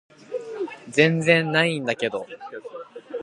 [0.89, 2.25] 全然ないんだけど